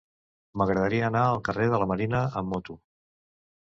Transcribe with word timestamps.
M'agradaria 0.61 1.05
anar 1.11 1.23
al 1.27 1.43
carrer 1.51 1.71
de 1.77 1.83
la 1.85 1.91
Marina 1.95 2.27
amb 2.43 2.55
moto. 2.57 2.83